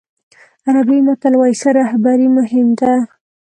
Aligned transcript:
عربي 0.67 0.97
متل 1.05 1.33
وایي 1.37 1.55
ښه 1.61 1.69
رهبري 1.79 2.27
مهم 2.37 2.67
ده. 2.79 2.93